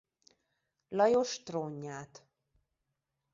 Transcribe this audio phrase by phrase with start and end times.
[0.89, 2.23] Lajos trónját.